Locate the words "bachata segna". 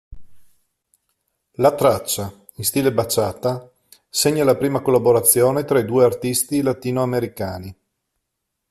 2.91-4.43